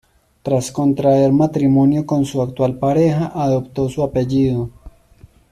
Tras 0.41 0.71
contraer 0.71 1.31
matrimonio 1.31 2.07
con 2.07 2.25
su 2.25 2.41
actual 2.41 2.79
pareja, 2.79 3.27
adoptó 3.35 3.87
su 3.87 4.01
apellido. 4.01 4.71